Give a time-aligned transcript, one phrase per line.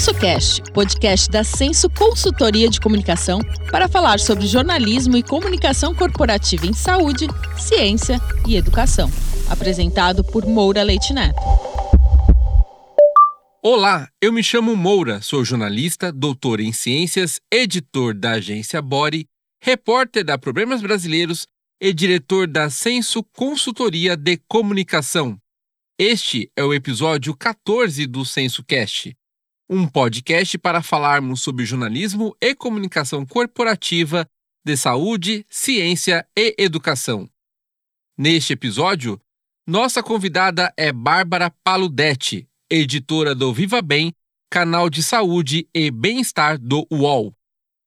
[0.00, 3.38] SensoCast, podcast da Senso Consultoria de Comunicação
[3.70, 7.26] para falar sobre jornalismo e comunicação corporativa em saúde,
[7.58, 8.18] ciência
[8.48, 9.10] e educação.
[9.50, 11.38] Apresentado por Moura Leite Neto.
[13.62, 19.28] Olá, eu me chamo Moura, sou jornalista, doutor em ciências, editor da agência Body,
[19.62, 21.46] repórter da Problemas Brasileiros
[21.78, 25.36] e diretor da Senso Consultoria de Comunicação.
[25.98, 29.14] Este é o episódio 14 do SensoCast
[29.72, 34.26] um podcast para falarmos sobre jornalismo e comunicação corporativa
[34.66, 37.30] de saúde, ciência e educação.
[38.18, 39.20] Neste episódio,
[39.64, 44.12] nossa convidada é Bárbara Paludetti, editora do Viva Bem,
[44.50, 47.32] canal de saúde e bem-estar do UOL.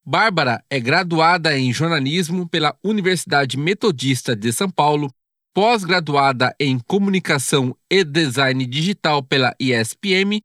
[0.06, 5.14] Bárbara é graduada em jornalismo pela Universidade Metodista de São Paulo,
[5.54, 10.42] pós-graduada em comunicação e design digital pela ISPM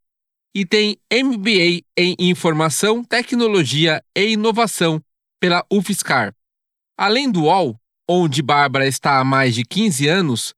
[0.54, 5.02] e tem MBA em Informação, Tecnologia e Inovação
[5.40, 6.34] pela UFSCar.
[6.96, 10.54] Além do UOL, onde Bárbara está há mais de 15 anos,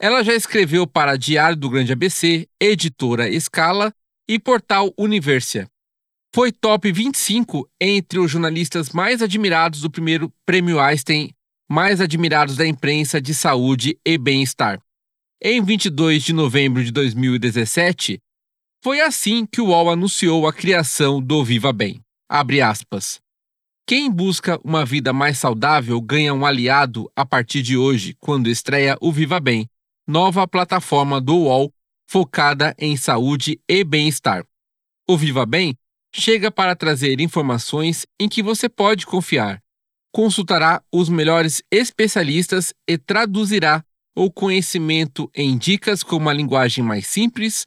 [0.00, 3.94] ela já escreveu para Diário do Grande ABC, Editora Escala
[4.28, 5.68] e Portal Universia.
[6.34, 11.30] Foi top 25 entre os jornalistas mais admirados do primeiro Prêmio Einstein,
[11.70, 14.80] mais admirados da imprensa de saúde e bem-estar.
[15.40, 18.20] Em 22 de novembro de 2017,
[18.84, 22.02] foi assim que o UOL anunciou a criação do Viva Bem.
[23.86, 28.98] Quem busca uma vida mais saudável ganha um aliado a partir de hoje, quando estreia
[29.00, 29.66] o Viva Bem,
[30.06, 31.72] nova plataforma do UOL
[32.06, 34.44] focada em saúde e bem-estar.
[35.08, 35.74] O Viva Bem
[36.14, 39.62] chega para trazer informações em que você pode confiar.
[40.12, 43.82] Consultará os melhores especialistas e traduzirá
[44.14, 47.66] o conhecimento em dicas com uma linguagem mais simples,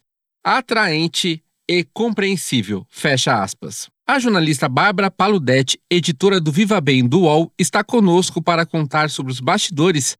[0.56, 2.86] atraente e compreensível.
[2.88, 3.90] Fecha aspas.
[4.06, 9.30] A jornalista Bárbara Paludetti, editora do Viva Bem do UOL, está conosco para contar sobre
[9.30, 10.16] os bastidores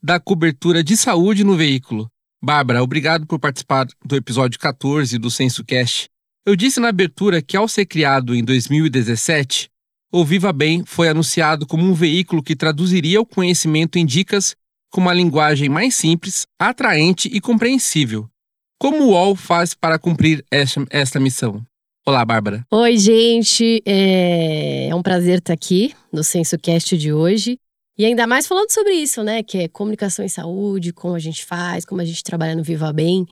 [0.00, 2.08] da cobertura de saúde no veículo.
[2.40, 6.08] Bárbara, obrigado por participar do episódio 14 do Censo Cast.
[6.46, 9.68] Eu disse na abertura que, ao ser criado em 2017,
[10.12, 14.54] o Viva Bem foi anunciado como um veículo que traduziria o conhecimento em dicas
[14.92, 18.28] com uma linguagem mais simples, atraente e compreensível.
[18.82, 21.64] Como o UOL faz para cumprir esta, esta missão?
[22.04, 22.66] Olá, Bárbara.
[22.68, 23.80] Oi, gente.
[23.86, 24.88] É...
[24.88, 27.60] é um prazer estar aqui no SensoCast de hoje.
[27.96, 29.44] E ainda mais falando sobre isso, né?
[29.44, 32.92] Que é comunicação em saúde, como a gente faz, como a gente trabalha no Viva
[32.92, 33.24] Bem.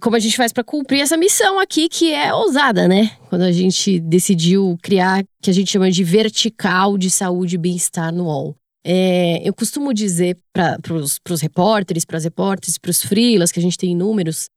[0.00, 3.10] Como a gente faz para cumprir essa missão aqui, que é ousada, né?
[3.28, 8.14] Quando a gente decidiu criar, que a gente chama de vertical de saúde e bem-estar
[8.14, 8.54] no UOL.
[8.86, 13.62] É, eu costumo dizer para os repórteres, para as repórteres, para os freelas, que a
[13.62, 14.48] gente tem inúmeros,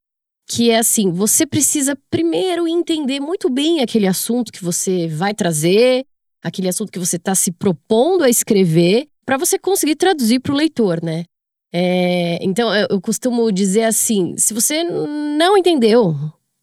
[0.48, 6.06] que é assim: você precisa primeiro entender muito bem aquele assunto que você vai trazer,
[6.44, 10.58] aquele assunto que você está se propondo a escrever, para você conseguir traduzir para o
[10.58, 11.26] leitor, né?
[11.74, 16.16] É, então, eu, costumo dizer assim: se você não entendeu,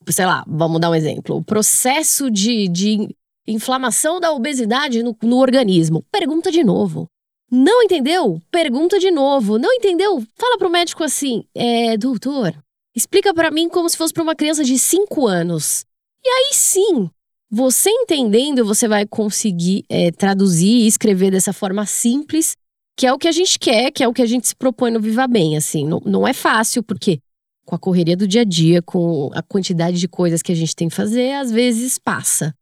[0.08, 3.14] sei lá, vamos dar um exemplo, o processo de, de
[3.46, 7.06] inflamação da obesidade no, no organismo, pergunta de novo.
[7.50, 8.40] Não entendeu?
[8.50, 9.58] Pergunta de novo.
[9.58, 10.22] Não entendeu?
[10.36, 12.54] Fala pro médico assim: é, doutor,
[12.94, 15.84] Explica para mim como se fosse para uma criança de 5 anos.
[16.24, 17.10] E aí sim,
[17.50, 22.56] você entendendo, você vai conseguir é, traduzir e escrever dessa forma simples,
[22.96, 24.90] que é o que a gente quer, que é o que a gente se propõe
[24.90, 25.56] no Viva Bem.
[25.56, 27.18] Assim, não, não é fácil, porque
[27.64, 30.74] com a correria do dia a dia, com a quantidade de coisas que a gente
[30.74, 32.54] tem que fazer, às vezes passa.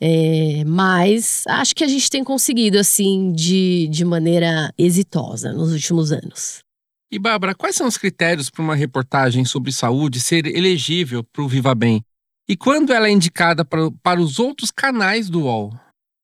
[0.00, 6.12] É, mas acho que a gente tem conseguido, assim, de, de maneira exitosa nos últimos
[6.12, 6.65] anos.
[7.16, 11.48] E, Bárbara, quais são os critérios para uma reportagem sobre saúde ser elegível para o
[11.48, 12.04] Viva Bem?
[12.46, 15.72] E quando ela é indicada para, para os outros canais do UOL?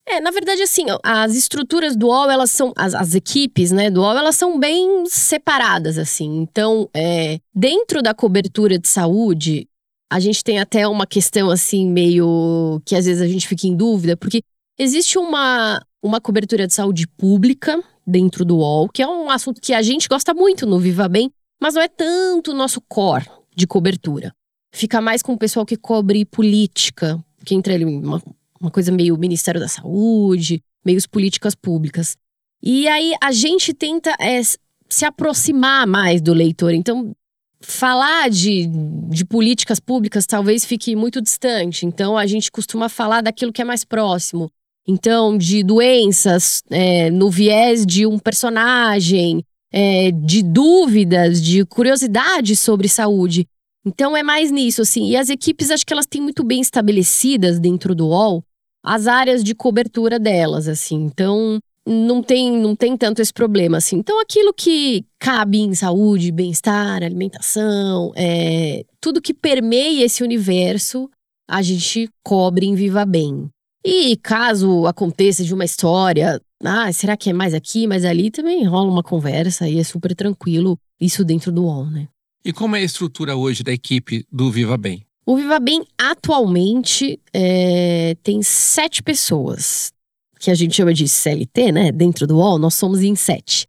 [0.07, 2.75] É, na verdade, assim, as estruturas do UOL, elas são.
[2.77, 6.43] As, as equipes, né, do UOL, elas são bem separadas, assim.
[6.43, 9.67] Então, é, dentro da cobertura de saúde,
[10.13, 12.83] a gente tem até uma questão, assim, meio.
[12.85, 14.43] que às vezes a gente fica em dúvida, porque
[14.79, 19.73] existe uma, uma cobertura de saúde pública, dentro do UOL, que é um assunto que
[19.73, 23.67] a gente gosta muito no Viva Bem, mas não é tanto o nosso core de
[23.67, 24.35] cobertura.
[24.73, 28.23] Fica mais com o pessoal que cobre política, que entra ali uma,
[28.61, 32.17] uma coisa meio Ministério da Saúde, meio políticas públicas.
[32.63, 34.41] E aí a gente tenta é,
[34.89, 36.73] se aproximar mais do leitor.
[36.73, 37.15] Então,
[37.61, 38.67] falar de,
[39.11, 41.87] de políticas públicas talvez fique muito distante.
[41.87, 44.51] Então, a gente costuma falar daquilo que é mais próximo.
[44.87, 52.89] Então, de doenças é, no viés de um personagem, é, de dúvidas, de curiosidades sobre
[52.89, 53.47] saúde.
[53.85, 55.09] Então é mais nisso, assim.
[55.09, 58.45] E as equipes, acho que elas têm muito bem estabelecidas dentro do UOL
[58.85, 60.97] as áreas de cobertura delas, assim.
[60.97, 63.97] Então, não tem, não tem tanto esse problema, assim.
[63.97, 71.09] Então, aquilo que cabe em saúde, bem-estar, alimentação, é, tudo que permeia esse universo,
[71.49, 73.49] a gente cobre em Viva Bem.
[73.85, 78.65] E caso aconteça de uma história, ah, será que é mais aqui, mais ali, também
[78.65, 82.09] rola uma conversa e é super tranquilo isso dentro do UOL, né?
[82.45, 85.05] E como é a estrutura hoje da equipe do Viva Bem?
[85.27, 89.93] O Viva Bem atualmente é, tem sete pessoas,
[90.39, 91.93] que a gente chama de CLT, né?
[91.93, 93.67] Dentro do UOL, nós somos em sete.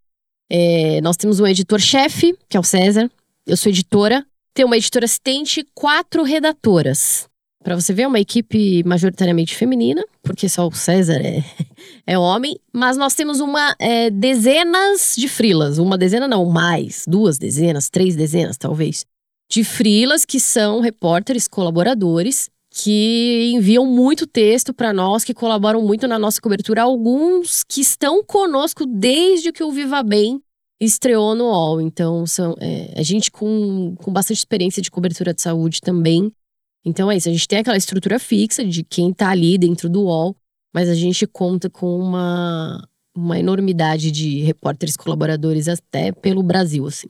[0.50, 3.10] É, nós temos um editor-chefe, que é o César.
[3.46, 4.26] Eu sou editora.
[4.54, 7.28] Tem uma editora assistente, quatro redatoras.
[7.64, 11.44] Para você ver, é uma equipe majoritariamente feminina, porque só o César é,
[12.06, 12.60] é homem.
[12.74, 15.78] Mas nós temos uma é, dezenas de frilas.
[15.78, 17.06] Uma dezena não, mais.
[17.08, 19.06] Duas dezenas, três dezenas, talvez.
[19.50, 26.08] De frilas que são repórteres, colaboradores, que enviam muito texto para nós, que colaboram muito
[26.08, 26.82] na nossa cobertura.
[26.82, 30.42] Alguns que estão conosco desde que o Viva Bem
[30.82, 31.80] estreou no UOL.
[31.80, 36.30] Então, são é, a gente com, com bastante experiência de cobertura de saúde também.
[36.86, 40.04] Então é isso, a gente tem aquela estrutura fixa de quem está ali dentro do
[40.04, 40.36] UOL,
[40.74, 47.08] mas a gente conta com uma, uma enormidade de repórteres colaboradores até pelo Brasil, assim.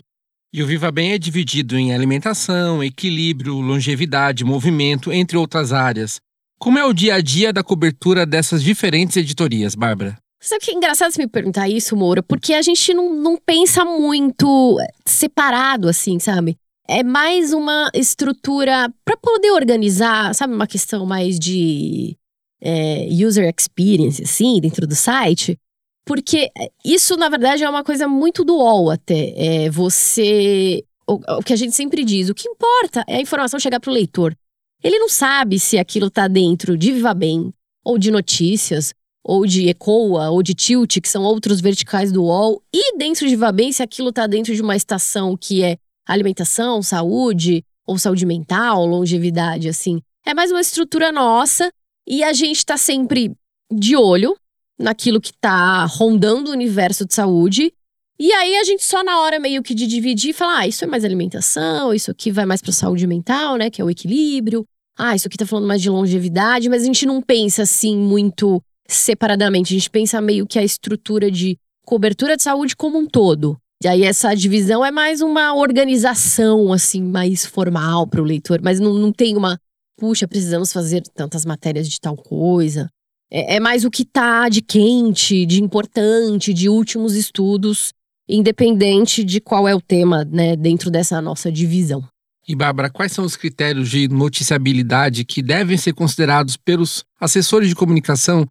[0.54, 6.22] E o Viva Bem é dividido em alimentação, equilíbrio, longevidade, movimento, entre outras áreas.
[6.60, 10.16] Como é o dia a dia da cobertura dessas diferentes editorias, Bárbara?
[10.40, 12.22] Sabe que é engraçado você me perguntar isso, Moura?
[12.22, 16.58] Porque a gente não, não pensa muito separado, assim, sabe?
[16.88, 20.54] É mais uma estrutura para poder organizar, sabe?
[20.54, 22.18] Uma questão mais de
[22.62, 25.58] é, user experience, assim, dentro do site.
[26.06, 26.52] Porque
[26.84, 29.34] isso, na verdade, é uma coisa muito do UOL até.
[29.36, 30.84] É você.
[31.08, 33.92] O, o que a gente sempre diz, o que importa é a informação chegar para
[33.92, 34.36] o leitor.
[34.84, 37.54] Ele não sabe se aquilo está dentro de Viva Bem,
[37.86, 38.94] ou de notícias,
[39.24, 43.36] ou de Ecoa, ou de Tilt, que são outros verticais do UOL, e dentro de
[43.36, 48.26] Viva Bem, se aquilo está dentro de uma estação que é alimentação, saúde, ou saúde
[48.26, 50.02] mental, longevidade, assim.
[50.26, 51.70] É mais uma estrutura nossa
[52.08, 53.36] e a gente está sempre
[53.72, 54.36] de olho
[54.80, 57.74] naquilo que está rondando o universo de saúde.
[58.20, 60.88] E aí a gente só na hora meio que de dividir fala: ah, isso é
[60.88, 64.66] mais alimentação, isso aqui vai mais para saúde mental, né, que é o equilíbrio.
[64.98, 68.62] Ah, isso aqui tá falando mais de longevidade, mas a gente não pensa assim muito
[68.88, 73.58] separadamente, a gente pensa meio que a estrutura de cobertura de saúde como um todo.
[73.84, 78.80] E aí essa divisão é mais uma organização assim mais formal para o leitor, mas
[78.80, 79.60] não, não tem uma
[80.00, 82.90] puxa, precisamos fazer tantas matérias de tal coisa.
[83.30, 87.92] É, é mais o que tá de quente, de importante, de últimos estudos,
[88.28, 92.04] independente de qual é o tema, né, dentro dessa nossa divisão.
[92.48, 97.76] E Bárbara, quais são os critérios de noticiabilidade que devem ser considerados pelos assessores de
[97.76, 98.46] comunicação,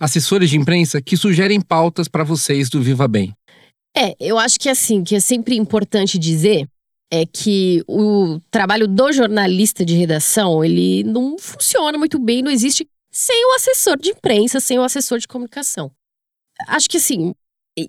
[0.00, 3.37] assessores de imprensa que sugerem pautas para vocês do Viva Bem?
[3.98, 6.68] É, eu acho que assim, que é sempre importante dizer
[7.10, 12.88] é que o trabalho do jornalista de redação, ele não funciona muito bem, não existe
[13.10, 15.90] sem o assessor de imprensa, sem o assessor de comunicação.
[16.68, 17.34] Acho que assim,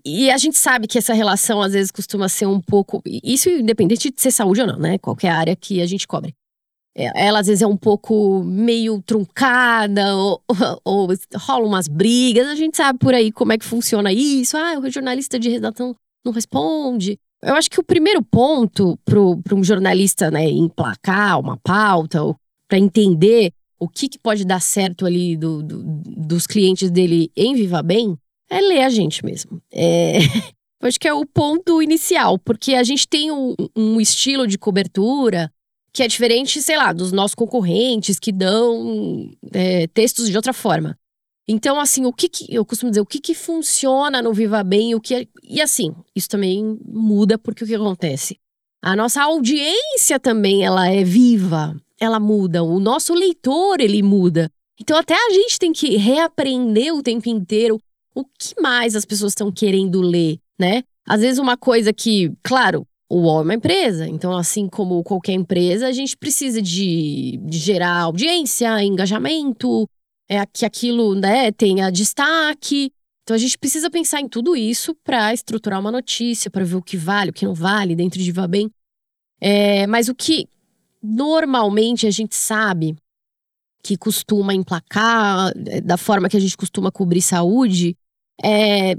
[0.04, 3.04] e, a gente sabe que essa relação às vezes costuma ser um pouco.
[3.06, 4.98] Isso independente de ser saúde ou não, né?
[4.98, 6.36] Qualquer área que a gente cobre.
[6.96, 10.42] É, ela às vezes é um pouco meio truncada, ou,
[10.84, 12.48] ou, rola umas brigas.
[12.48, 14.58] A gente sabe por aí como é que funciona isso.
[14.58, 17.18] Ah, o jornalista de redação não responde.
[17.42, 22.20] Eu acho que o primeiro ponto para um jornalista né, emplacar uma pauta,
[22.68, 27.56] para entender o que, que pode dar certo ali do, do, dos clientes dele em
[27.56, 28.18] Viva Bem
[28.50, 29.62] é ler a gente mesmo.
[29.72, 30.18] É,
[30.84, 35.52] acho que é o ponto inicial, porque a gente tem um, um, estilo de cobertura
[35.94, 40.98] que é diferente, sei lá, dos nossos concorrentes que dão é, textos de outra forma.
[41.48, 44.94] Então, assim, o que, que eu costumo dizer, o que, que funciona no Viva Bem,
[44.94, 48.38] o que é, e assim, isso também muda porque o que acontece?
[48.82, 54.50] A nossa audiência também ela é viva ela muda, o nosso leitor ele muda.
[54.80, 57.78] Então até a gente tem que reaprender o tempo inteiro
[58.16, 60.84] o que mais as pessoas estão querendo ler, né?
[61.06, 65.34] Às vezes uma coisa que, claro, o UOL é uma empresa, então assim como qualquer
[65.34, 69.90] empresa, a gente precisa de, de gerar audiência, engajamento,
[70.30, 72.92] é que aquilo, né, tenha destaque.
[73.24, 76.82] Então a gente precisa pensar em tudo isso para estruturar uma notícia, para ver o
[76.84, 78.70] que vale, o que não vale dentro de Viva Bem.
[79.42, 80.48] É, mas o que
[81.02, 82.96] normalmente a gente sabe
[83.82, 87.96] que costuma emplacar, eh, da forma que a gente costuma cobrir saúde,
[88.44, 88.96] é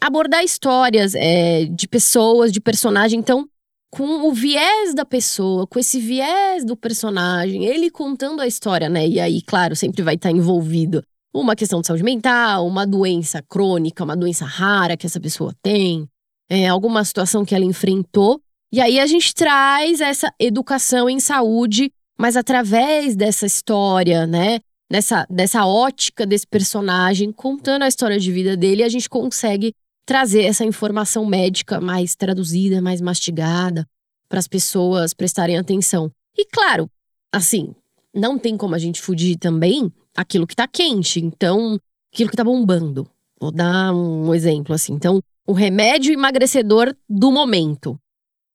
[0.00, 3.18] abordar histórias é, de pessoas, de personagem.
[3.18, 3.48] Então,
[3.90, 9.06] com o viés da pessoa, com esse viés do personagem, ele contando a história, né?
[9.06, 11.02] E aí, claro, sempre vai estar envolvido
[11.34, 16.08] uma questão de saúde mental, uma doença crônica, uma doença rara que essa pessoa tem,
[16.48, 18.40] é, alguma situação que ela enfrentou.
[18.72, 24.60] E aí a gente traz essa educação em saúde, mas através dessa história, né?
[24.90, 29.72] Dessa, dessa ótica desse personagem, contando a história de vida dele, a gente consegue
[30.10, 33.86] trazer essa informação médica mais traduzida, mais mastigada,
[34.28, 36.10] para as pessoas prestarem atenção.
[36.36, 36.90] E claro,
[37.32, 37.72] assim,
[38.12, 41.78] não tem como a gente fugir também aquilo que está quente, então,
[42.12, 43.08] aquilo que está bombando.
[43.40, 44.94] Vou dar um exemplo assim.
[44.94, 47.96] Então, o remédio emagrecedor do momento.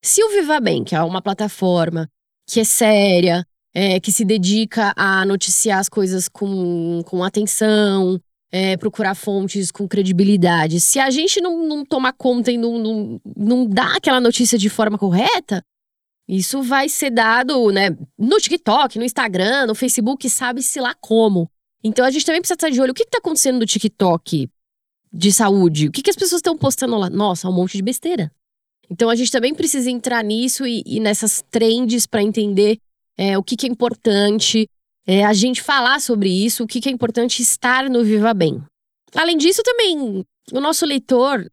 [0.03, 2.09] Se o Viva Bem, que é uma plataforma
[2.45, 8.19] que é séria, é, que se dedica a noticiar as coisas com, com atenção,
[8.57, 10.79] é, procurar fontes com credibilidade.
[10.79, 14.69] Se a gente não, não tomar conta e não, não, não dá aquela notícia de
[14.69, 15.61] forma correta,
[16.25, 21.51] isso vai ser dado né, no TikTok, no Instagram, no Facebook, sabe-se lá como.
[21.83, 22.91] Então a gente também precisa estar de olho.
[22.91, 24.49] O que está acontecendo no TikTok
[25.11, 25.89] de saúde?
[25.89, 27.09] O que, que as pessoas estão postando lá?
[27.09, 28.31] Nossa, um monte de besteira.
[28.89, 32.77] Então a gente também precisa entrar nisso e, e nessas trends para entender
[33.17, 34.65] é, o que, que é importante,
[35.07, 38.61] é, a gente falar sobre isso, o que, que é importante estar no Viva Bem.
[39.13, 41.49] Além disso, também, o nosso leitor,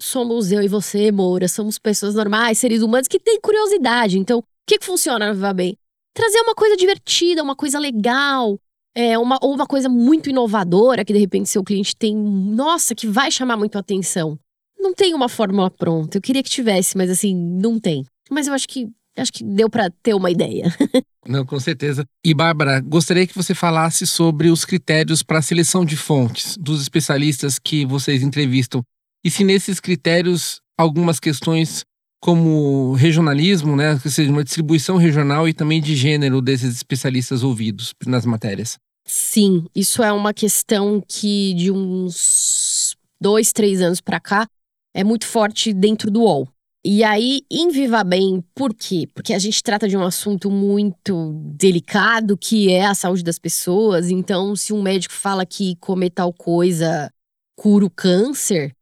[0.00, 4.18] somos eu e você, Moura, somos pessoas normais, seres humanos que têm curiosidade.
[4.18, 5.76] Então, o que, que funciona no Viva Bem?
[6.14, 8.58] Trazer uma coisa divertida, uma coisa legal,
[8.94, 13.06] é, uma, ou uma coisa muito inovadora que de repente seu cliente tem, nossa, que
[13.06, 14.38] vai chamar muito atenção.
[14.78, 16.18] Não tem uma fórmula pronta.
[16.18, 18.04] Eu queria que tivesse, mas assim, não tem.
[18.30, 18.88] Mas eu acho que
[19.20, 20.72] acho que deu para ter uma ideia.
[21.26, 22.04] Não, com certeza.
[22.24, 26.80] E Bárbara, gostaria que você falasse sobre os critérios para a seleção de fontes dos
[26.80, 28.82] especialistas que vocês entrevistam.
[29.24, 31.84] E se nesses critérios algumas questões
[32.20, 37.94] como regionalismo, né, ou seja, uma distribuição regional e também de gênero desses especialistas ouvidos
[38.06, 38.76] nas matérias.
[39.06, 44.46] Sim, isso é uma questão que de uns dois, três anos para cá
[44.94, 46.48] é muito forte dentro do UOL.
[46.84, 49.08] E aí, em Viva Bem, por quê?
[49.12, 54.10] Porque a gente trata de um assunto muito delicado, que é a saúde das pessoas.
[54.10, 57.12] Então, se um médico fala que comer tal coisa
[57.56, 58.72] cura o câncer,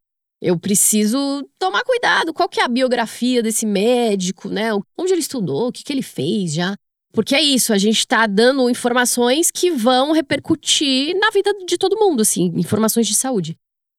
[0.43, 2.35] eu preciso tomar cuidado.
[2.35, 4.71] Qual que é a biografia desse médico, né?
[4.97, 6.77] Onde ele estudou, o que, que ele fez já.
[7.13, 11.99] Porque é isso, a gente está dando informações que vão repercutir na vida de todo
[11.99, 13.57] mundo, assim, informações de saúde.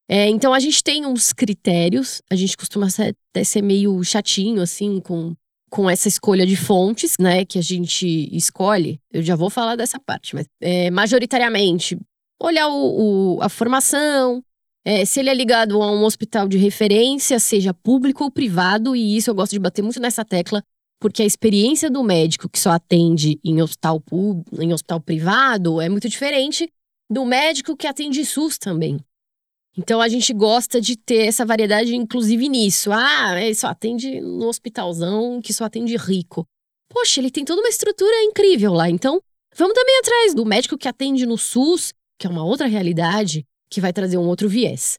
[0.10, 4.62] É, então a gente tem uns critérios, a gente costuma ser, até ser meio chatinho,
[4.62, 5.36] assim, com,
[5.70, 9.00] com essa escolha de fontes, né, que a gente escolhe.
[9.12, 11.98] Eu já vou falar dessa parte, mas é, majoritariamente
[12.42, 14.42] olhar o, o, a formação,
[14.86, 19.18] é, se ele é ligado a um hospital de referência, seja público ou privado, e
[19.18, 20.64] isso eu gosto de bater muito nessa tecla,
[21.00, 25.90] porque a experiência do médico que só atende em hospital, público, em hospital privado é
[25.90, 26.72] muito diferente
[27.10, 28.98] do médico que atende SUS também.
[29.78, 32.92] Então a gente gosta de ter essa variedade, inclusive nisso.
[32.92, 36.46] Ah, ele só atende no hospitalzão que só atende rico.
[36.90, 38.90] Poxa, ele tem toda uma estrutura incrível lá.
[38.90, 39.22] Então,
[39.56, 43.80] vamos também atrás do médico que atende no SUS, que é uma outra realidade, que
[43.80, 44.98] vai trazer um outro viés.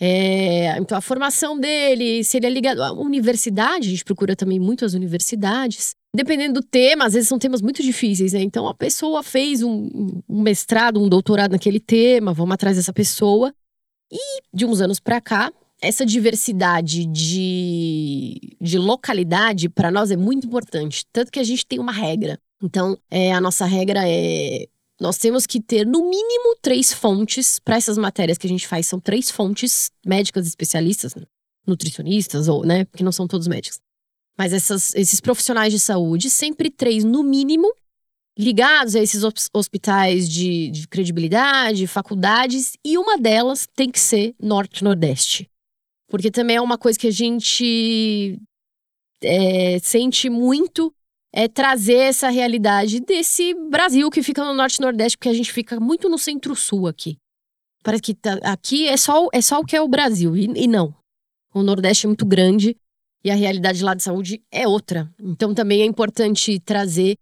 [0.00, 4.60] É, então, a formação dele, se ele é ligado à universidade, a gente procura também
[4.60, 5.90] muito as universidades.
[6.14, 8.40] Dependendo do tema, às vezes são temas muito difíceis, né?
[8.40, 13.52] Então, a pessoa fez um, um mestrado, um doutorado naquele tema, vamos atrás dessa pessoa.
[14.10, 20.46] E de uns anos para cá, essa diversidade de, de localidade para nós é muito
[20.46, 21.04] importante.
[21.12, 22.38] Tanto que a gente tem uma regra.
[22.62, 24.66] Então, é, a nossa regra é.
[25.00, 28.84] Nós temos que ter, no mínimo, três fontes para essas matérias que a gente faz.
[28.88, 31.14] São três fontes médicas especialistas,
[31.64, 32.84] nutricionistas, ou, né?
[32.84, 33.78] Porque não são todos médicos.
[34.36, 37.72] Mas essas, esses profissionais de saúde, sempre três no mínimo,
[38.38, 45.50] ligados a esses hospitais de, de credibilidade, faculdades, e uma delas tem que ser Norte-Nordeste.
[46.08, 48.38] Porque também é uma coisa que a gente
[49.22, 50.94] é, sente muito
[51.32, 55.78] é trazer essa realidade desse Brasil que fica no Norte Nordeste, porque a gente fica
[55.78, 57.18] muito no Centro-Sul aqui.
[57.82, 60.66] Parece que tá, aqui é só, é só o que é o Brasil, e, e
[60.66, 60.94] não.
[61.54, 62.76] O Nordeste é muito grande
[63.22, 65.12] e a realidade lá de saúde é outra.
[65.20, 67.18] Então também é importante trazer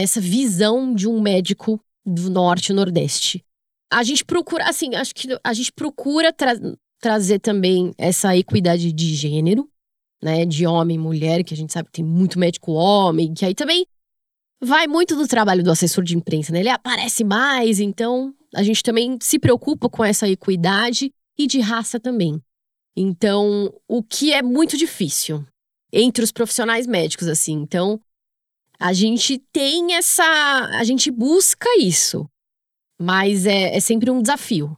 [0.00, 3.44] essa visão de um médico do norte e nordeste.
[3.90, 6.54] A gente procura, assim, acho que a gente procura tra
[7.00, 9.70] trazer também essa equidade de gênero,
[10.22, 13.44] né, de homem e mulher, que a gente sabe que tem muito médico homem, que
[13.44, 13.86] aí também
[14.60, 16.58] vai muito do trabalho do assessor de imprensa, né?
[16.58, 22.00] Ele aparece mais, então a gente também se preocupa com essa equidade e de raça
[22.00, 22.42] também.
[22.96, 25.46] Então, o que é muito difícil
[25.92, 27.52] entre os profissionais médicos, assim.
[27.52, 28.00] Então,
[28.80, 30.24] a gente tem essa.
[30.78, 32.28] A gente busca isso,
[33.00, 34.76] mas é, é sempre um desafio.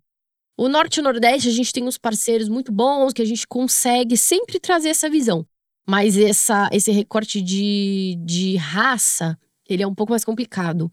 [0.56, 3.46] O Norte e o Nordeste, a gente tem uns parceiros muito bons que a gente
[3.46, 5.46] consegue sempre trazer essa visão.
[5.88, 9.38] Mas essa, esse recorte de, de raça,
[9.68, 10.90] ele é um pouco mais complicado.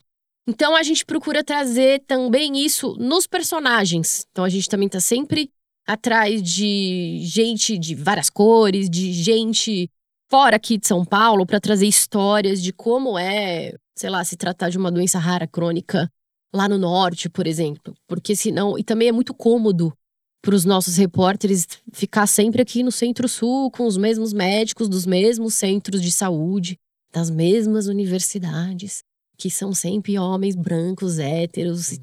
[0.47, 4.25] Então a gente procura trazer também isso nos personagens.
[4.31, 5.51] Então a gente também tá sempre
[5.85, 9.89] atrás de gente de várias cores, de gente
[10.29, 14.69] fora aqui de São Paulo para trazer histórias de como é, sei lá, se tratar
[14.69, 16.11] de uma doença rara crônica
[16.53, 17.93] lá no norte, por exemplo.
[18.07, 19.93] Porque senão, e também é muito cômodo
[20.41, 25.55] para os nossos repórteres ficar sempre aqui no Centro-Sul com os mesmos médicos dos mesmos
[25.55, 26.77] centros de saúde,
[27.11, 29.03] das mesmas universidades
[29.37, 31.99] que são sempre homens brancos, héteros.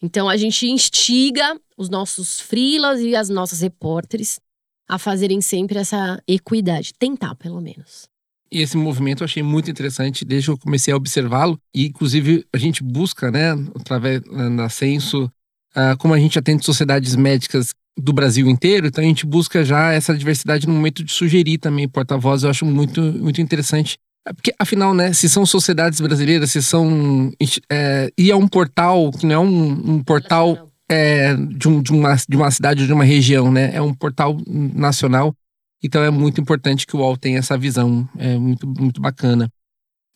[0.00, 4.38] Então a gente instiga os nossos frilas e as nossas repórteres
[4.88, 8.08] a fazerem sempre essa equidade, tentar pelo menos.
[8.50, 11.58] E esse movimento eu achei muito interessante desde que eu comecei a observá-lo.
[11.74, 14.20] E, inclusive, a gente busca, né, através
[14.56, 19.24] da Censo, uh, como a gente atende sociedades médicas do Brasil inteiro, então a gente
[19.24, 22.42] busca já essa diversidade no momento de sugerir também porta-voz.
[22.42, 27.30] Eu acho muito, muito interessante é porque, afinal, né, se são sociedades brasileiras, se são.
[27.70, 31.92] É, e é um portal que não é um, um portal é, de, um, de,
[31.92, 33.74] uma, de uma cidade ou de uma região, né?
[33.74, 35.34] É um portal nacional.
[35.82, 38.08] Então é muito importante que o UOL tenha essa visão.
[38.18, 39.50] É muito, muito bacana.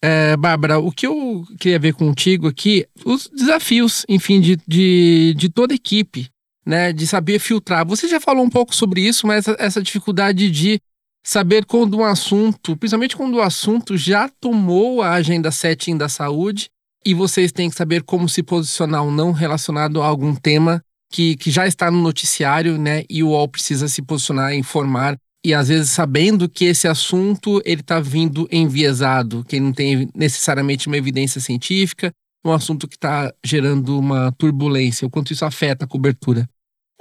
[0.03, 5.50] É, Bárbara, o que eu queria ver contigo aqui, os desafios, enfim, de, de, de
[5.50, 6.31] toda a equipe,
[6.65, 6.93] né?
[6.93, 7.87] De saber filtrar.
[7.87, 10.81] Você já falou um pouco sobre isso, mas essa, essa dificuldade de
[11.23, 16.71] saber quando um assunto, principalmente quando o assunto já tomou a agenda setting da saúde
[17.04, 21.37] e vocês têm que saber como se posicionar ou não relacionado a algum tema que,
[21.37, 23.04] que já está no noticiário, né?
[23.09, 27.80] E o UOL precisa se posicionar, informar e às vezes sabendo que esse assunto ele
[27.80, 32.12] está vindo enviesado, que não tem necessariamente uma evidência científica,
[32.45, 36.49] um assunto que está gerando uma turbulência, o quanto isso afeta a cobertura.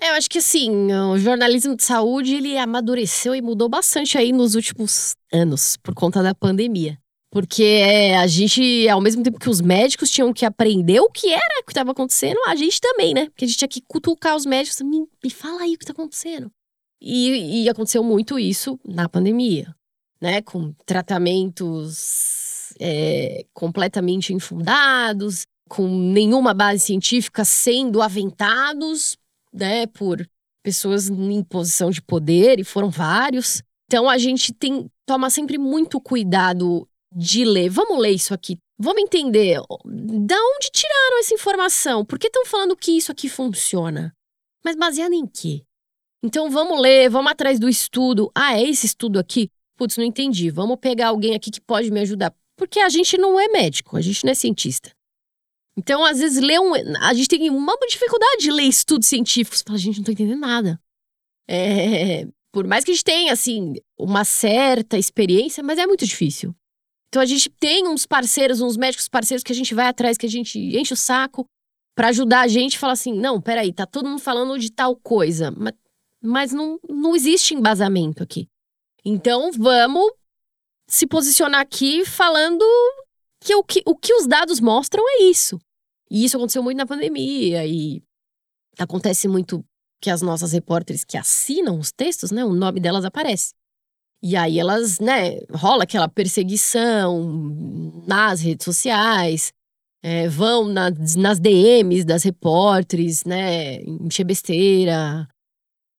[0.01, 4.31] É, eu acho que assim, o jornalismo de saúde ele amadureceu e mudou bastante aí
[4.31, 6.97] nos últimos anos por conta da pandemia.
[7.31, 11.31] Porque é, a gente, ao mesmo tempo que os médicos tinham que aprender o que
[11.31, 13.25] era que estava acontecendo, a gente também, né?
[13.27, 15.93] Porque a gente tinha que cutucar os médicos, me, me fala aí o que está
[15.93, 16.51] acontecendo.
[16.99, 19.73] E, e, aconteceu muito isso na pandemia,
[20.19, 20.41] né?
[20.41, 29.15] Com tratamentos é, completamente infundados, com nenhuma base científica sendo aventados
[29.53, 30.27] né, por
[30.63, 33.61] pessoas em posição de poder, e foram vários.
[33.87, 37.69] Então a gente tem toma sempre muito cuidado de ler.
[37.69, 38.57] Vamos ler isso aqui.
[38.77, 42.05] Vamos entender da onde tiraram essa informação?
[42.05, 44.15] Por que estão falando que isso aqui funciona?
[44.63, 45.63] Mas baseado em quê?
[46.23, 48.31] Então vamos ler, vamos atrás do estudo.
[48.35, 49.49] Ah, é esse estudo aqui?
[49.77, 50.49] Putz, não entendi.
[50.49, 52.33] Vamos pegar alguém aqui que pode me ajudar.
[52.57, 54.91] Porque a gente não é médico, a gente não é cientista.
[55.77, 56.73] Então, às vezes, ler um.
[57.01, 59.63] A gente tem uma dificuldade de ler estudos científicos.
[59.65, 60.77] Fala, gente, não tô entendendo nada.
[61.49, 66.53] É, por mais que a gente tenha, assim, uma certa experiência, mas é muito difícil.
[67.09, 70.27] Então, a gente tem uns parceiros, uns médicos parceiros que a gente vai atrás, que
[70.27, 71.45] a gente enche o saco
[71.95, 74.95] para ajudar a gente e falar assim: não, peraí, tá todo mundo falando de tal
[74.95, 75.73] coisa, mas,
[76.23, 78.47] mas não, não existe embasamento aqui.
[79.03, 80.11] Então, vamos
[80.87, 82.63] se posicionar aqui falando
[83.41, 85.59] que o que, o que os dados mostram é isso.
[86.11, 88.03] E isso aconteceu muito na pandemia e
[88.77, 89.63] acontece muito
[90.01, 93.53] que as nossas repórteres que assinam os textos, né, o nome delas aparece.
[94.21, 99.53] E aí elas, né, rola aquela perseguição nas redes sociais,
[100.03, 105.27] é, vão na, nas DMs das repórteres, né, encher besteira,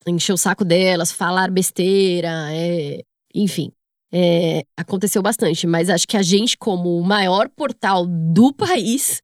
[0.06, 3.00] encher o saco delas, falar besteira, é,
[3.34, 3.72] enfim.
[4.12, 9.22] É, aconteceu bastante, mas acho que a gente, como o maior portal do país,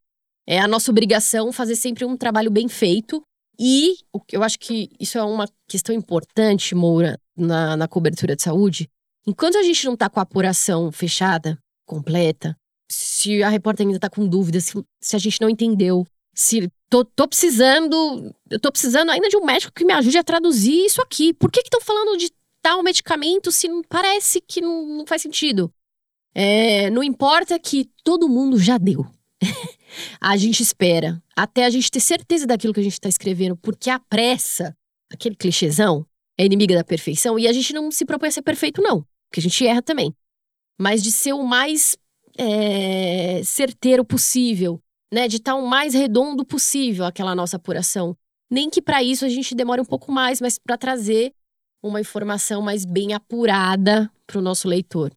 [0.49, 3.21] é a nossa obrigação fazer sempre um trabalho bem feito.
[3.59, 3.97] E
[4.33, 8.89] eu acho que isso é uma questão importante, Moura, na, na cobertura de saúde.
[9.27, 12.57] Enquanto a gente não está com a apuração fechada, completa,
[12.91, 17.05] se a repórter ainda está com dúvidas, se, se, a gente não entendeu, se tô,
[17.05, 21.03] tô, precisando, eu tô precisando ainda de um médico que me ajude a traduzir isso
[21.03, 21.33] aqui.
[21.33, 22.31] Por que estão falando de
[22.63, 25.73] tal medicamento se não parece que não, não faz sentido?
[26.35, 29.07] É, não importa que todo mundo já deu.
[30.21, 33.91] a gente espera até a gente ter certeza daquilo que a gente está escrevendo, porque
[33.91, 34.77] a pressa,
[35.11, 36.07] aquele clichêzão,
[36.39, 39.41] é inimiga da perfeição e a gente não se propõe a ser perfeito, não, porque
[39.41, 40.15] a gente erra também.
[40.79, 41.97] Mas de ser o mais
[42.37, 44.81] é, certeiro possível,
[45.13, 45.29] né?
[45.29, 48.17] De estar o mais redondo possível aquela nossa apuração.
[48.51, 51.33] Nem que para isso a gente demore um pouco mais, mas para trazer
[51.83, 55.13] uma informação mais bem apurada para o nosso leitor.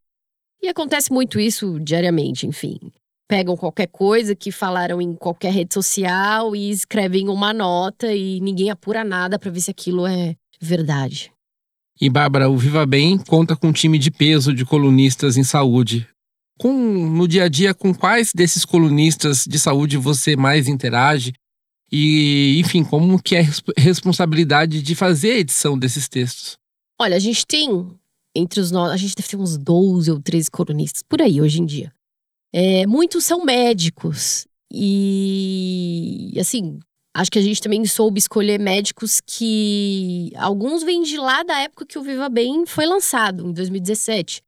[0.61, 2.79] E acontece muito isso diariamente, enfim.
[3.27, 8.69] Pegam qualquer coisa que falaram em qualquer rede social e escrevem uma nota e ninguém
[8.69, 11.31] apura nada para ver se aquilo é verdade.
[12.01, 16.07] E Bárbara, o Viva Bem conta com um time de peso de colunistas em saúde.
[16.57, 21.33] Com, no dia a dia, com quais desses colunistas de saúde você mais interage?
[21.91, 26.57] E, enfim, como que é a responsabilidade de fazer a edição desses textos?
[26.99, 27.69] Olha, a gente tem
[28.35, 31.61] entre os nossos, a gente deve ter uns 12 ou 13 colunistas por aí hoje
[31.61, 31.91] em dia.
[32.53, 36.79] É, muitos são médicos e assim,
[37.19, 41.85] acho que a gente também soube escolher médicos que alguns vêm de lá da época
[41.85, 44.41] que o Viva Bem foi lançado, em 2017.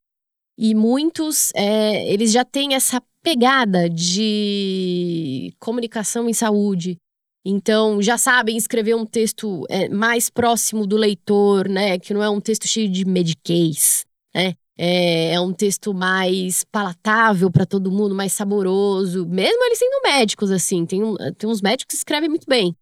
[0.57, 6.97] E muitos, é, eles já têm essa pegada de comunicação em saúde,
[7.43, 11.97] então, já sabem escrever um texto é, mais próximo do leitor, né?
[11.97, 14.53] Que não é um texto cheio de mediquês, né?
[14.77, 19.25] É, é um texto mais palatável para todo mundo, mais saboroso.
[19.27, 20.86] Mesmo eles sendo médicos, assim.
[20.86, 20.99] Tem,
[21.38, 22.75] tem uns médicos que escrevem muito bem.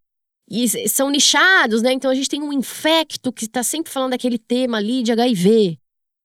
[0.50, 1.92] E são nichados, né?
[1.94, 5.78] Então a gente tem um infecto que está sempre falando daquele tema ali de HIV.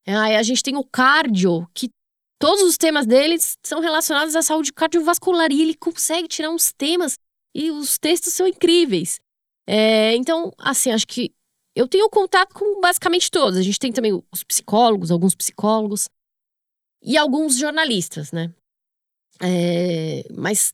[0.06, 1.90] Aí a gente tem o cardio, que
[2.38, 5.52] todos os temas deles são relacionados à saúde cardiovascular.
[5.52, 7.18] E ele consegue tirar uns temas
[7.54, 9.20] e os textos são incríveis.
[9.66, 11.30] É, então, assim, acho que
[11.74, 13.58] eu tenho contato com basicamente todos.
[13.58, 16.08] A gente tem também os psicólogos, alguns psicólogos
[17.02, 18.52] e alguns jornalistas, né?
[19.42, 20.72] É, mas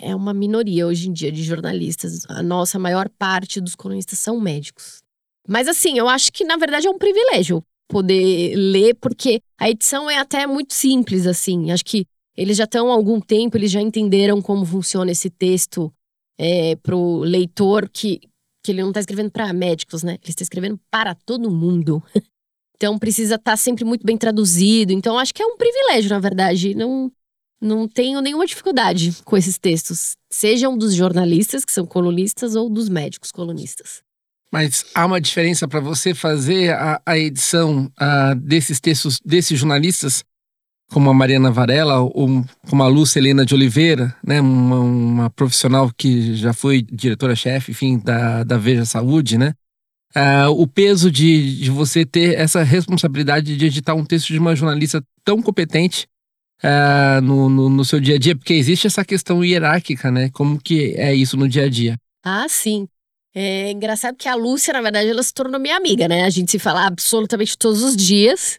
[0.00, 2.24] é uma minoria hoje em dia de jornalistas.
[2.28, 5.02] A nossa maior parte dos colunistas são médicos.
[5.46, 10.08] Mas assim, eu acho que na verdade é um privilégio poder ler, porque a edição
[10.08, 11.72] é até muito simples, assim.
[11.72, 15.92] Acho que eles já estão há algum tempo, eles já entenderam como funciona esse texto
[16.38, 18.20] é, para o leitor que,
[18.62, 20.12] que ele não está escrevendo para médicos, né?
[20.22, 22.02] Ele está escrevendo para todo mundo.
[22.80, 24.92] Então precisa estar tá sempre muito bem traduzido.
[24.92, 26.76] Então acho que é um privilégio, na verdade.
[26.76, 27.10] Não,
[27.60, 32.88] não tenho nenhuma dificuldade com esses textos, sejam dos jornalistas, que são colunistas, ou dos
[32.88, 34.00] médicos colunistas.
[34.52, 40.24] Mas há uma diferença para você fazer a, a edição a, desses textos desses jornalistas
[40.90, 45.90] como a Mariana Varela ou como a Lúcia Helena de Oliveira, né, uma, uma profissional
[45.96, 49.52] que já foi diretora-chefe, enfim, da, da Veja Saúde, né?
[50.16, 54.56] Uh, o peso de, de você ter essa responsabilidade de editar um texto de uma
[54.56, 56.06] jornalista tão competente
[56.64, 60.30] uh, no, no, no, seu dia a dia, porque existe essa questão hierárquica, né?
[60.30, 61.96] Como que é isso no dia a dia?
[62.24, 62.88] Ah, sim.
[63.34, 66.24] É engraçado que a Lúcia, na verdade, ela se tornou minha amiga, né?
[66.24, 68.58] A gente se fala absolutamente todos os dias.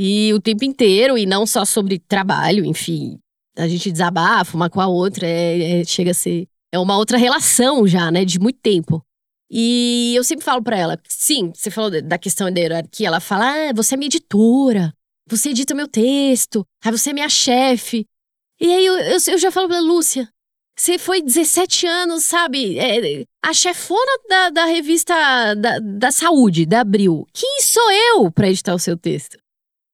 [0.00, 3.18] E o tempo inteiro, e não só sobre trabalho, enfim.
[3.56, 6.46] A gente desabafa uma com a outra, é, é, chega a ser.
[6.72, 8.24] É uma outra relação já, né?
[8.24, 9.04] De muito tempo.
[9.50, 13.50] E eu sempre falo para ela, sim, você falou da questão da hierarquia, ela fala:
[13.50, 14.94] ah, você é minha editora,
[15.28, 18.06] você edita meu texto, ah, você é minha chefe.
[18.60, 20.28] E aí eu, eu, eu já falo pra Lúcia,
[20.78, 22.78] você foi 17 anos, sabe?
[22.78, 27.26] É, a chefona da, da revista da, da saúde, da Abril.
[27.32, 29.38] Quem sou eu para editar o seu texto?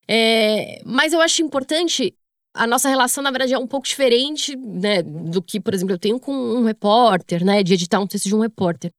[0.08, 2.14] É, mas eu acho importante.
[2.56, 5.98] A nossa relação, na verdade, é um pouco diferente, né, do que, por exemplo, eu
[5.98, 8.92] tenho com um repórter, né, de editar um texto de um repórter.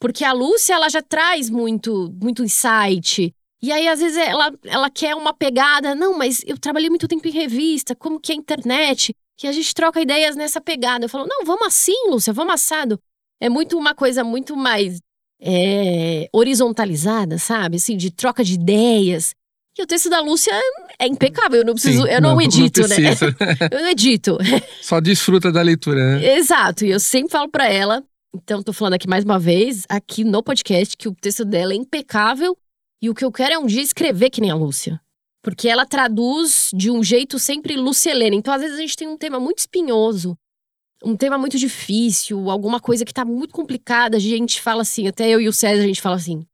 [0.00, 3.32] Porque a Lúcia, ela já traz muito, muito insight.
[3.62, 5.94] E aí, às vezes, ela, ela quer uma pegada.
[5.94, 9.14] Não, mas eu trabalhei muito tempo em revista, como que é a internet?
[9.36, 11.04] Que a gente troca ideias nessa pegada.
[11.04, 13.00] Eu falo, não, vamos assim, Lúcia, vamos assado.
[13.40, 15.00] É muito uma coisa muito mais
[15.40, 17.76] é, horizontalizada, sabe?
[17.76, 19.34] Assim, de troca de ideias.
[19.78, 20.52] E o texto da Lúcia
[20.98, 21.60] é impecável.
[21.60, 22.96] Eu não preciso, Sim, eu não, não edito, não né?
[23.70, 24.38] eu não edito.
[24.80, 26.36] Só desfruta da leitura, né?
[26.36, 26.84] Exato.
[26.86, 28.02] E eu sempre falo para ela,
[28.34, 31.76] então tô falando aqui mais uma vez, aqui no podcast, que o texto dela é
[31.76, 32.56] impecável.
[33.02, 34.98] E o que eu quero é um dia escrever que nem a Lúcia.
[35.42, 38.34] Porque ela traduz de um jeito sempre Lucielena.
[38.34, 40.36] Então, às vezes, a gente tem um tema muito espinhoso,
[41.04, 44.16] um tema muito difícil, alguma coisa que tá muito complicada.
[44.16, 46.44] A gente fala assim, até eu e o César, a gente fala assim: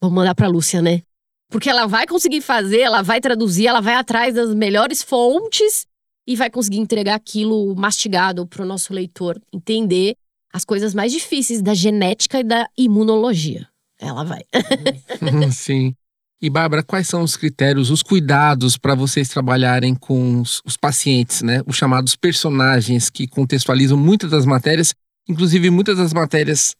[0.00, 1.02] vamos mandar pra Lúcia, né?
[1.48, 5.86] Porque ela vai conseguir fazer, ela vai traduzir, ela vai atrás das melhores fontes
[6.26, 10.16] e vai conseguir entregar aquilo mastigado para o nosso leitor entender
[10.52, 13.68] as coisas mais difíceis da genética e da imunologia.
[13.98, 14.42] Ela vai.
[15.52, 15.94] Sim.
[16.40, 21.42] E Bárbara, quais são os critérios, os cuidados para vocês trabalharem com os, os, pacientes,
[21.42, 21.62] né?
[21.66, 24.94] Os chamados personagens que contextualizam muitas das matérias,
[25.26, 26.74] inclusive muitas das matérias,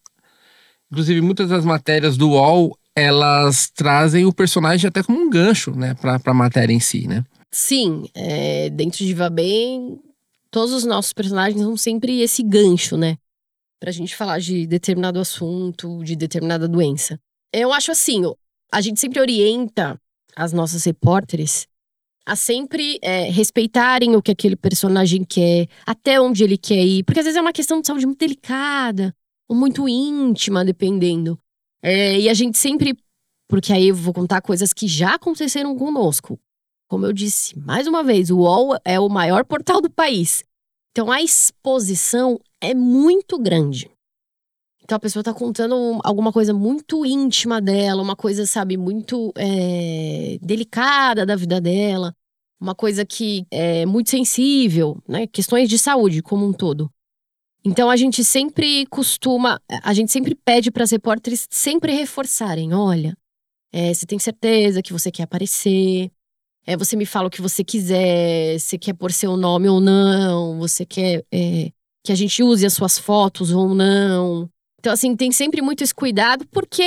[0.91, 5.95] inclusive muitas das matérias do UOL elas trazem o personagem até como um gancho, né,
[5.95, 7.25] para a matéria em si, né?
[7.51, 10.01] Sim, é, dentro de Viva Bem,
[10.51, 13.19] todos os nossos personagens são sempre esse gancho, né?
[13.79, 17.21] Pra gente falar de determinado assunto, de determinada doença.
[17.53, 18.23] Eu acho assim,
[18.73, 20.01] a gente sempre orienta
[20.35, 21.69] as nossas repórteres
[22.27, 27.05] a sempre é, respeitarem o que aquele personagem quer, até onde ele quer ir.
[27.05, 29.15] Porque às vezes é uma questão de saúde muito delicada,
[29.49, 31.39] ou muito íntima, dependendo.
[31.87, 32.99] É, e a gente sempre.
[33.49, 36.37] Porque aí eu vou contar coisas que já aconteceram conosco.
[36.89, 40.43] Como eu disse, mais uma vez, o UOL é o maior portal do país.
[40.91, 43.89] Então a exposição é muito grande.
[44.83, 50.39] Então a pessoa tá contando alguma coisa muito íntima dela, uma coisa, sabe, muito é,
[50.43, 52.13] delicada da vida dela,
[52.61, 55.29] uma coisa que é muito sensível, né?
[55.29, 56.91] Questões de saúde como um todo.
[57.67, 63.19] Então a gente sempre costuma, a gente sempre pede para as repórteres sempre reforçarem: olha,
[63.73, 66.09] é, você tem certeza que você quer aparecer?
[66.65, 70.61] É, você me fala o que você quiser, você quer pôr seu nome ou não,
[70.61, 71.73] você quer é,
[72.05, 74.49] que a gente use as suas fotos ou não.
[74.79, 76.85] Então, assim, tem sempre muito esse cuidado, porque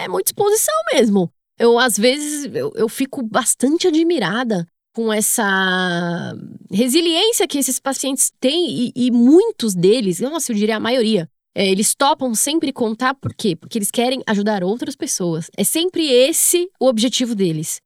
[0.00, 1.32] é muita exposição mesmo.
[1.58, 6.34] Eu, às vezes, eu, eu fico bastante admirada com essa
[6.70, 11.68] resiliência que esses pacientes têm, e, e muitos deles, nossa, eu diria a maioria, é,
[11.68, 13.54] eles topam sempre contar por quê?
[13.54, 15.50] Porque eles querem ajudar outras pessoas.
[15.56, 17.80] É sempre esse o objetivo deles.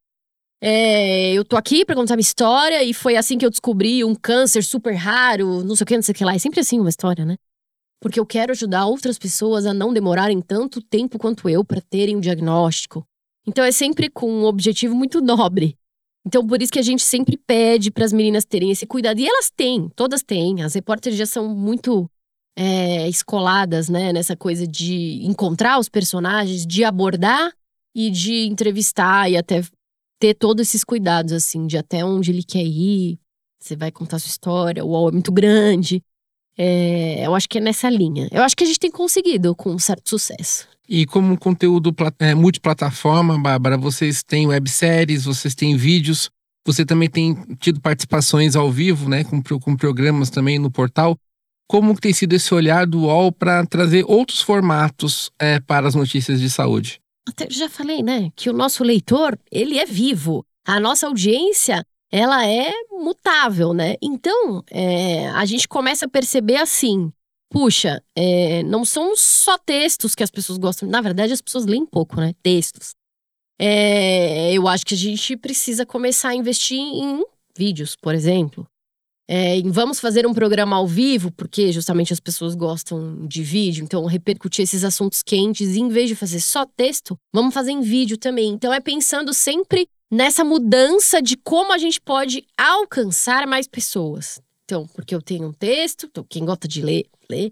[0.60, 4.14] É, eu tô aqui pra contar minha história e foi assim que eu descobri um
[4.14, 6.34] câncer super raro, não sei o que, não sei o que lá.
[6.34, 7.36] É sempre assim uma história, né?
[8.00, 12.14] porque eu quero ajudar outras pessoas a não demorarem tanto tempo quanto eu para terem
[12.14, 13.06] o um diagnóstico.
[13.46, 15.76] Então é sempre com um objetivo muito nobre.
[16.28, 19.26] Então por isso que a gente sempre pede para as meninas terem esse cuidado e
[19.26, 20.62] elas têm, todas têm.
[20.62, 22.08] As repórteres já são muito
[22.54, 27.50] é, escoladas, né, nessa coisa de encontrar os personagens, de abordar
[27.94, 29.62] e de entrevistar e até
[30.20, 33.18] ter todos esses cuidados assim, de até onde ele quer ir.
[33.58, 36.02] Você vai contar sua história, o UOL é muito grande.
[36.58, 38.28] É, eu acho que é nessa linha.
[38.30, 40.68] Eu acho que a gente tem conseguido com um certo sucesso.
[40.88, 46.30] E como conteúdo é, multiplataforma, Bárbara, vocês têm webséries, vocês têm vídeos,
[46.66, 51.16] você também tem tido participações ao vivo, né, com, com programas também no portal.
[51.68, 56.40] Como tem sido esse olhar do UOL para trazer outros formatos é, para as notícias
[56.40, 57.00] de saúde?
[57.28, 60.42] Até já falei, né, que o nosso leitor, ele é vivo.
[60.66, 63.96] A nossa audiência, ela é mutável, né?
[64.02, 67.12] Então, é, a gente começa a perceber assim:
[67.50, 70.88] puxa, é, não são só textos que as pessoas gostam.
[70.88, 72.34] Na verdade, as pessoas leem pouco, né?
[72.42, 72.94] Textos.
[73.60, 77.24] É, eu acho que a gente precisa começar a investir em
[77.56, 78.66] vídeos, por exemplo.
[79.30, 84.06] É, vamos fazer um programa ao vivo, porque justamente as pessoas gostam de vídeo, então
[84.06, 88.48] repercutir esses assuntos quentes, em vez de fazer só texto, vamos fazer em vídeo também.
[88.48, 94.40] Então é pensando sempre nessa mudança de como a gente pode alcançar mais pessoas.
[94.68, 97.50] Então, porque eu tenho um texto, então quem gosta de ler, lê.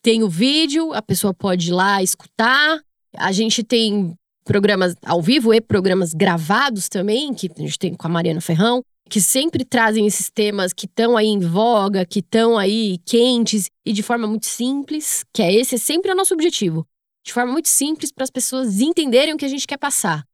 [0.00, 2.80] Tenho vídeo, a pessoa pode ir lá escutar.
[3.16, 4.14] A gente tem
[4.44, 8.84] programas ao vivo e programas gravados também, que a gente tem com a Mariana Ferrão,
[9.10, 13.92] que sempre trazem esses temas que estão aí em voga, que estão aí quentes e
[13.92, 16.86] de forma muito simples, que é esse é sempre o nosso objetivo.
[17.26, 20.24] De forma muito simples para as pessoas entenderem o que a gente quer passar.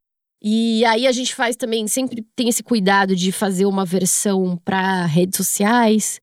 [0.42, 5.04] E aí a gente faz também, sempre tem esse cuidado de fazer uma versão para
[5.04, 6.18] redes sociais,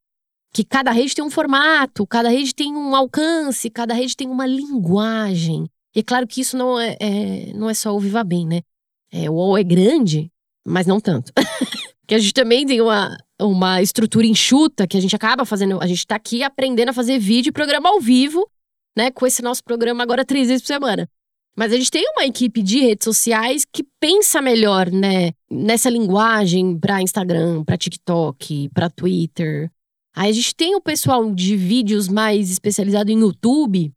[0.51, 4.47] que cada rede tem um formato, cada rede tem um alcance, cada rede tem uma
[4.47, 5.69] linguagem.
[5.95, 8.61] E é claro que isso não é, é não é só o Viva Bem, né?
[9.11, 10.31] É, o UOL é grande,
[10.65, 11.31] mas não tanto.
[12.07, 15.79] que a gente também tem uma, uma estrutura enxuta que a gente acaba fazendo.
[15.81, 18.49] A gente está aqui aprendendo a fazer vídeo e programa ao vivo,
[18.97, 19.11] né?
[19.11, 21.07] Com esse nosso programa agora três vezes por semana.
[21.57, 26.77] Mas a gente tem uma equipe de redes sociais que pensa melhor, né, nessa linguagem
[26.77, 29.71] para Instagram, para TikTok, para Twitter.
[30.15, 33.91] Aí a gente tem o pessoal de vídeos mais especializado em YouTube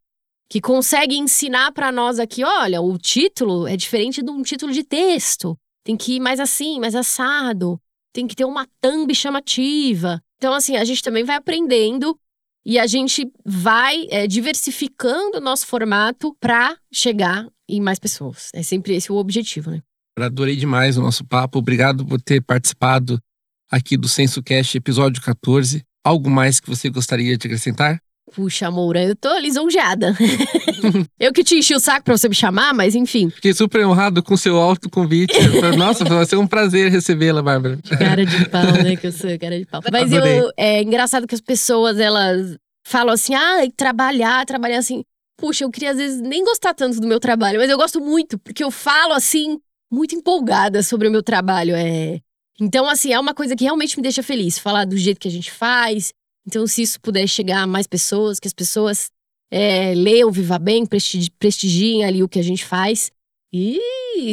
[0.49, 4.83] que consegue ensinar para nós aqui, olha, o título é diferente de um título de
[4.83, 5.57] texto.
[5.85, 7.79] Tem que ir mais assim, mais assado.
[8.13, 10.21] Tem que ter uma thumb chamativa.
[10.39, 12.19] Então, assim, a gente também vai aprendendo
[12.65, 18.49] e a gente vai é, diversificando o nosso formato para chegar em mais pessoas.
[18.55, 19.83] É sempre esse o objetivo, né?
[20.19, 21.59] Adorei demais o nosso papo.
[21.59, 23.19] Obrigado por ter participado
[23.71, 25.83] aqui do Senso Cast, episódio 14.
[26.05, 28.01] Algo mais que você gostaria de acrescentar?
[28.35, 30.17] Puxa, Moura, eu tô lisonjeada.
[31.19, 33.29] eu que te enchi o saco pra você me chamar, mas enfim.
[33.29, 35.35] Fiquei super honrado com o seu alto convite.
[35.77, 37.79] Nossa, vai ser um prazer recebê-la, Bárbara.
[37.99, 38.97] Cara de pau, né?
[38.97, 39.81] Que eu sou cara de pau.
[39.91, 45.03] Mas eu, é engraçado que as pessoas, elas falam assim, ah, trabalhar, trabalhar assim.
[45.37, 48.39] Puxa, eu queria às vezes nem gostar tanto do meu trabalho, mas eu gosto muito,
[48.39, 49.59] porque eu falo assim,
[49.91, 51.75] muito empolgada sobre o meu trabalho.
[51.75, 52.21] É...
[52.61, 55.31] Então, assim, é uma coisa que realmente me deixa feliz, falar do jeito que a
[55.31, 56.13] gente faz,
[56.47, 59.11] então, se isso puder chegar a mais pessoas, que as pessoas
[59.51, 60.85] é, leiam Viva Bem,
[61.39, 63.11] prestigiem ali o que a gente faz.
[63.53, 63.79] E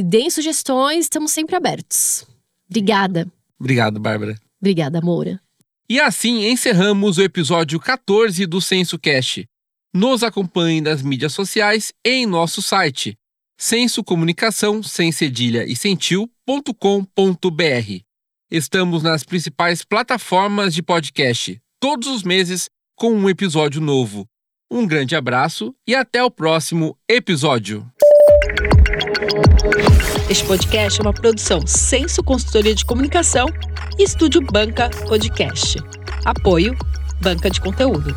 [0.04, 2.26] deem sugestões, estamos sempre abertos.
[2.70, 3.28] Obrigada.
[3.60, 4.40] Obrigado, Bárbara.
[4.60, 5.42] Obrigada, Moura.
[5.90, 9.48] E assim encerramos o episódio 14 do Censo Cast.
[9.94, 13.18] Nos acompanhe nas mídias sociais e em nosso site
[13.58, 16.78] sensocomunicação sem cedilha e sentiu.com.br.
[18.52, 24.26] Estamos nas principais plataformas de podcast, todos os meses com um episódio novo.
[24.70, 27.86] Um grande abraço e até o próximo episódio.
[30.30, 33.48] Este podcast é uma produção Senso Consultoria de Comunicação
[33.98, 35.78] e Estúdio Banca Podcast.
[36.26, 36.76] Apoio
[37.22, 38.14] Banca de Conteúdo.